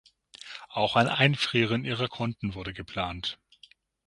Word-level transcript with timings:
Auch 0.69 0.95
ein 0.95 1.07
Einfrieren 1.07 1.85
ihrer 1.85 2.07
Konten 2.07 2.55
wurde 2.55 2.73
geplant. 2.73 3.37